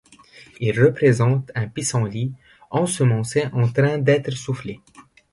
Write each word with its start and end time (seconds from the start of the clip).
Il 0.59 0.81
représente 0.83 1.51
un 1.53 1.67
pissenlit 1.67 2.33
ensemencé 2.71 3.45
en 3.53 3.69
train 3.71 3.99
d'être 3.99 4.31
soufflé. 4.31 4.79